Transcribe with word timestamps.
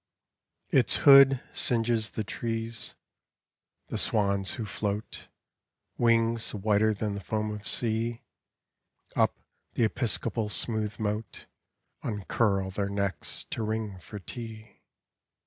Its 0.71 0.95
hood 1.05 1.41
Singes 1.53 2.09
the 2.09 2.23
trees. 2.23 2.95
The 3.89 3.99
swans 3.99 4.55
who 4.55 4.65
tloat— 4.65 5.27
Wings 5.99 6.55
whiter 6.55 6.91
than 6.91 7.13
the 7.13 7.21
foam 7.21 7.51
of 7.51 7.67
sea— 7.67 8.23
Up 9.15 9.35
the 9.75 9.83
episcopal 9.83 10.49
smooth 10.49 10.95
m 10.99 11.23
Uncurl 12.01 12.71
their 12.71 12.89
necks 12.89 13.43
to 13.51 13.61
ring 13.61 13.99
for 13.99 14.17
tea. 14.17 14.81